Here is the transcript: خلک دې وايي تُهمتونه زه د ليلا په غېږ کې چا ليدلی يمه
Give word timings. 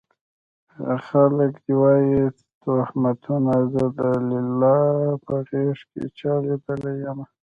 خلک 1.05 1.53
دې 1.65 1.73
وايي 1.81 2.23
تُهمتونه 2.63 3.53
زه 3.73 3.83
د 3.99 3.99
ليلا 4.29 4.79
په 5.25 5.35
غېږ 5.47 5.77
کې 5.91 6.03
چا 6.17 6.33
ليدلی 6.45 6.93
يمه 7.05 7.25